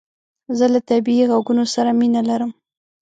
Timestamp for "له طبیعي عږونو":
0.73-1.63